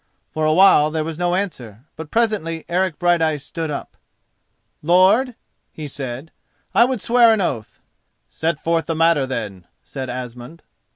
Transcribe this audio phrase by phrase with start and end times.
[0.31, 3.95] For a while there was no answer, but presently Eric Brighteyes stood up.
[4.81, 5.35] "Lord,"
[5.71, 6.31] he said,
[6.73, 7.77] "I would swear an oath."
[8.27, 10.63] "Set forth the matter, then," said Asmund.